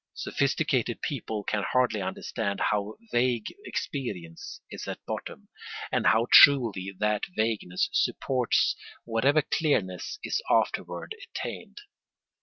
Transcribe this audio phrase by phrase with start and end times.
[0.15, 5.47] Sophisticated people can hardly understand how vague experience is at bottom,
[5.91, 11.81] and how truly that vagueness supports whatever clearness is afterward attained.